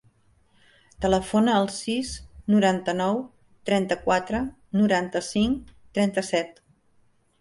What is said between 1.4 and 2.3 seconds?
al sis,